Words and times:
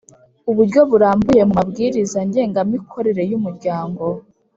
Uburyo 0.49 0.81
burambuye 0.91 1.41
mu 1.47 1.53
mabwiriza 1.59 2.19
ngengamikorere 2.27 3.21
y 3.29 3.33
umuryango 3.39 4.03